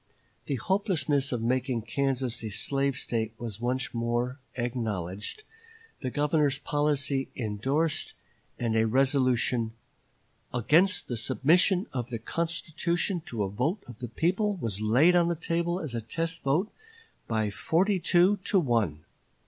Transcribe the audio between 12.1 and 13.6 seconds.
constitution to a